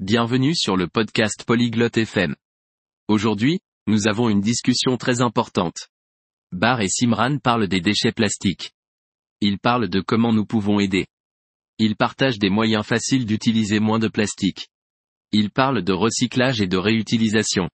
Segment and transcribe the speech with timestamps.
[0.00, 2.36] Bienvenue sur le podcast Polyglotte FM.
[3.08, 5.88] Aujourd'hui, nous avons une discussion très importante.
[6.52, 8.72] Bar et Simran parlent des déchets plastiques.
[9.40, 11.06] Ils parlent de comment nous pouvons aider.
[11.78, 14.68] Ils partagent des moyens faciles d'utiliser moins de plastique.
[15.32, 17.70] Ils parlent de recyclage et de réutilisation.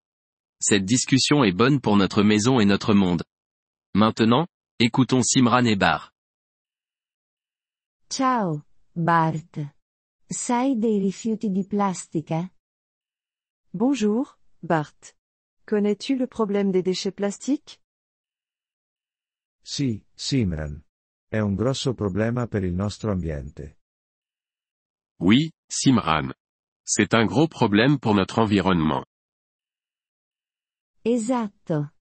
[0.61, 3.25] Cette discussion est bonne pour notre maison et notre monde.
[3.97, 4.47] Maintenant,
[4.79, 6.13] écoutons Simran et Bar.
[8.09, 8.63] Ciao,
[8.95, 9.33] Bart.
[10.33, 12.51] Sai dei rifiuti di plastica?
[13.71, 15.15] Bonjour, Bart.
[15.67, 17.79] Connais-tu le problème des déchets plastiques?
[19.63, 20.83] Sì, Simran.
[21.29, 23.79] È un grosso problema per il nostro ambiente.
[25.21, 26.33] Oui, Simran.
[26.83, 29.05] C'est un gros problème pour notre environnement.
[31.05, 31.93] Esatto.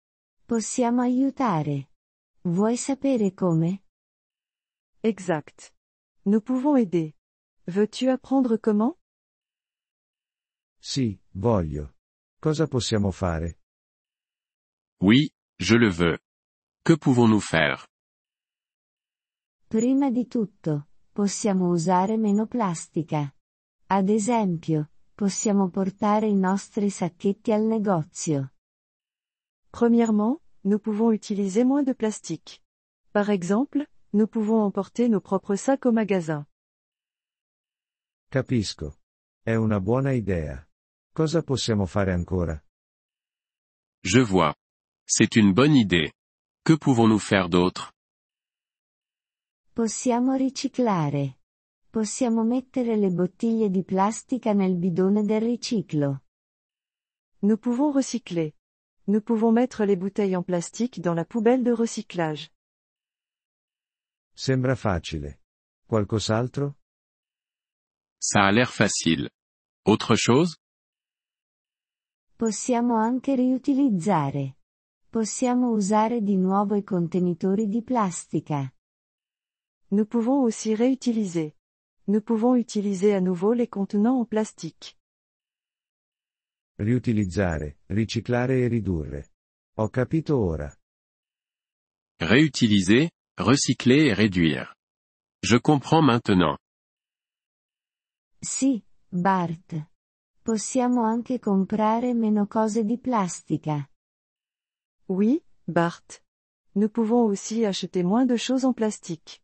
[0.46, 1.90] Possiamo aiutare.
[2.44, 3.84] Vuoi sapere come?
[5.02, 5.74] Exact.
[6.24, 7.14] Nous pouvons aider.
[7.68, 8.98] Veux-tu apprendre comment?
[10.80, 11.94] Sì, voglio.
[12.40, 13.60] Cosa possiamo fare?
[15.02, 16.18] Oui, je le veux.
[16.84, 17.88] Que pouvons-nous faire?
[19.68, 23.34] Prima di tutto, possiamo usare meno plastica.
[23.88, 28.54] Ad esempio, possiamo portare i nostri sacchetti al negozio.
[29.70, 32.64] Premièrement, nous pouvons utiliser moins de plastique.
[33.12, 36.46] Par exemple, nous pouvons emporter nos propres sacs au magasin.
[38.32, 39.02] Capisco.
[39.44, 40.66] È una buona idea.
[41.12, 42.58] Cosa possiamo fare ancora?
[44.00, 44.56] Je vois.
[45.04, 46.14] C'est une bonne idée.
[46.64, 47.92] Que pouvons-nous faire d'autre?
[49.74, 51.40] Possiamo riciclare.
[51.90, 56.24] Possiamo mettere le bottiglie di plastica nel bidone del riciclo.
[57.40, 58.56] Nous pouvons recycler.
[59.08, 62.50] Nous pouvons mettre les bouteilles en plastique dans la poubelle de recyclage.
[64.34, 65.42] Sembra facile.
[65.86, 66.78] Qualcos'altro?
[68.24, 69.32] Ça a l'air facile.
[69.84, 70.58] Autre chose?
[72.38, 74.58] Possiamo anche riutilizzare.
[75.10, 78.72] Possiamo usare di nuovo i contenitori di plastica.
[79.90, 81.56] Nous pouvons aussi réutiliser.
[82.10, 84.96] Nous pouvons utiliser à nouveau les contenants en plastique.
[86.78, 89.32] Riutilizzare, riciclare e ridurre.
[89.78, 90.72] Ho capito ora.
[92.20, 93.10] Réutiliser,
[93.40, 94.76] recycler et réduire.
[95.42, 96.60] Je comprends maintenant.
[98.44, 99.90] Sì, Bart.
[100.42, 103.88] Possiamo anche comprare meno cose di plastica.
[105.10, 106.24] Oui, Bart.
[106.72, 109.44] Nous pouvons aussi acheter moins de choses en plastique.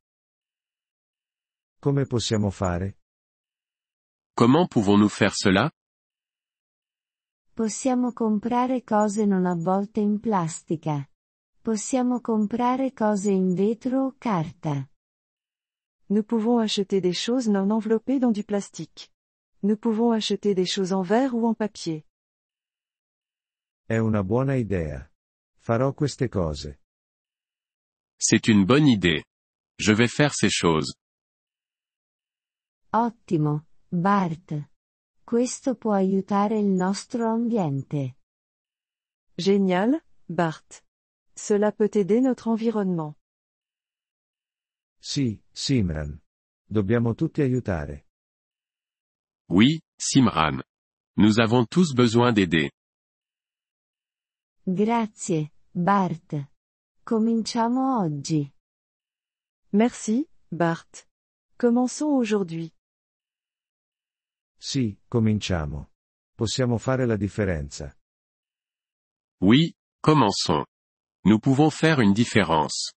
[1.79, 2.97] Come possiamo fare?
[4.33, 5.71] Comment pouvons-nous faire cela
[7.53, 11.07] Possiamo comprare cose non avvolte in plastica.
[11.61, 14.89] Possiamo comprare cose in vetro o carta.
[16.09, 19.11] Nous pouvons acheter des choses non enveloppées dans du plastique.
[19.63, 22.05] Nous pouvons acheter des choses en verre ou en papier.
[23.89, 25.09] È una buona idea.
[25.59, 26.77] Farò queste cose.
[28.17, 29.23] C'est une bonne idée.
[29.77, 30.95] Je vais faire ces choses.
[32.93, 34.53] Ottimo, Bart.
[35.23, 38.17] Questo può aiutare il nostro ambiente.
[39.35, 40.83] Génial, Bart.
[41.35, 43.15] Cela peut aider notre environnement.
[44.99, 46.19] Sì, Simran.
[46.65, 48.07] Dobbiamo tutti aiutare.
[49.49, 50.61] Oui, Simran.
[51.17, 52.69] Nous avons tous besoin d'aider.
[54.63, 56.51] Grazie, Bart.
[57.03, 58.51] Cominciamo oggi.
[59.71, 61.07] Merci, Bart.
[61.55, 62.69] Commençons aujourd'hui.
[64.59, 65.91] Sì, cominciamo.
[66.35, 67.95] Possiamo fare la differenza.
[69.41, 70.65] Oui, commençons.
[71.23, 72.96] Nous pouvons faire une différence.